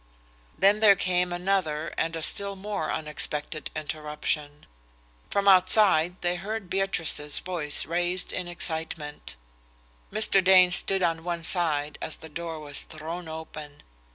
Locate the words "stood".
10.71-11.03